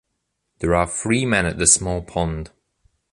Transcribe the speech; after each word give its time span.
There 0.61 0.73
are 0.73 0.87
the 0.87 0.91
three 0.91 1.27
men 1.27 1.45
at 1.45 1.59
the 1.59 1.67
small 1.67 2.01
pond. 2.01 2.49